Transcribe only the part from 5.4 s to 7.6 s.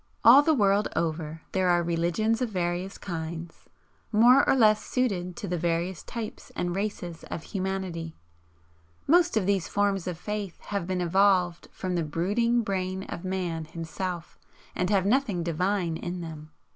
the various types and races of